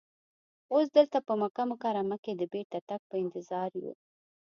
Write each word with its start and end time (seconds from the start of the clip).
اوس 0.73 0.87
دلته 0.97 1.17
په 1.27 1.33
مکه 1.41 1.63
مکرمه 1.71 2.17
کې 2.23 2.31
د 2.35 2.41
بېرته 2.53 2.79
تګ 2.89 3.01
په 3.09 3.15
انتظار 3.23 3.69
یو. 3.83 3.93